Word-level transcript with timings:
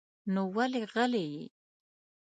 نو 0.33 0.41
ولې 0.55 0.81
غلی 0.91 1.25
يې؟ 1.33 1.45